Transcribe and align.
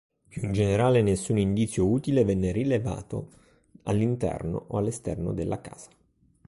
Più 0.27 0.41
in 0.45 0.51
generale 0.51 1.03
nessun 1.03 1.37
indizio 1.37 1.87
utile 1.87 2.25
venne 2.25 2.51
rilevato 2.51 3.29
all'interno 3.83 4.65
o 4.69 4.77
all'esterno 4.79 5.31
della 5.31 5.61
casa. 5.61 5.91